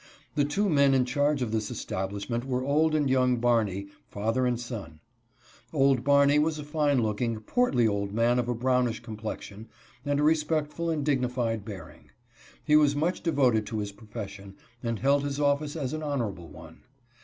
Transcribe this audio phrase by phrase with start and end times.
[0.33, 4.59] The two men in charge of this establishment were old and young Barney— father and
[4.59, 4.99] son.
[5.71, 9.67] Old Barney was a fine looking, portly old man of a brownish complexion,
[10.03, 12.09] and a respectful and dignified bearing.
[12.63, 16.47] He was much devoted to his profession, and held his office as an honor able
[16.47, 16.79] one.